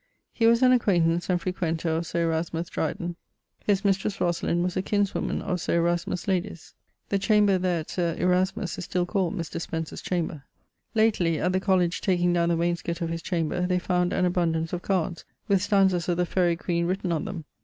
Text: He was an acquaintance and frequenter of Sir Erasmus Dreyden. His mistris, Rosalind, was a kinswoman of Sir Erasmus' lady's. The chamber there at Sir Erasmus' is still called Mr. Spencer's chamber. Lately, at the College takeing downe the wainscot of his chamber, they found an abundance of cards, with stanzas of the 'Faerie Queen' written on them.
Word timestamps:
He 0.33 0.47
was 0.47 0.63
an 0.63 0.71
acquaintance 0.71 1.29
and 1.29 1.39
frequenter 1.39 1.89
of 1.97 2.07
Sir 2.07 2.23
Erasmus 2.23 2.69
Dreyden. 2.69 3.17
His 3.67 3.83
mistris, 3.85 4.19
Rosalind, 4.19 4.63
was 4.63 4.75
a 4.75 4.81
kinswoman 4.81 5.43
of 5.43 5.61
Sir 5.61 5.75
Erasmus' 5.77 6.27
lady's. 6.27 6.73
The 7.09 7.19
chamber 7.19 7.59
there 7.59 7.81
at 7.81 7.91
Sir 7.91 8.15
Erasmus' 8.17 8.79
is 8.79 8.83
still 8.85 9.05
called 9.05 9.35
Mr. 9.35 9.61
Spencer's 9.61 10.01
chamber. 10.01 10.41
Lately, 10.95 11.39
at 11.39 11.53
the 11.53 11.59
College 11.59 12.01
takeing 12.01 12.33
downe 12.33 12.49
the 12.49 12.57
wainscot 12.57 13.01
of 13.01 13.09
his 13.09 13.21
chamber, 13.21 13.67
they 13.67 13.77
found 13.77 14.11
an 14.11 14.25
abundance 14.25 14.73
of 14.73 14.81
cards, 14.81 15.23
with 15.47 15.61
stanzas 15.61 16.09
of 16.09 16.17
the 16.17 16.25
'Faerie 16.25 16.55
Queen' 16.57 16.87
written 16.87 17.11
on 17.11 17.25
them. 17.25 17.45